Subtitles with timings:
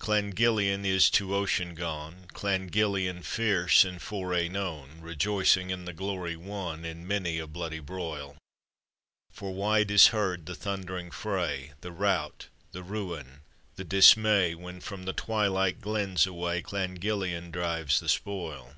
[0.00, 5.92] Clan Gillian is to ocean gone, Clan Gillian, fierce in foray known; Kejoicing in the
[5.92, 8.36] glory won In many a bloody broil:
[9.30, 13.42] For wide is heard the thundering fray, The rout, the ruin,
[13.76, 18.74] the dismay, "When from the twilight glens away Clan Gillian drives the spoil.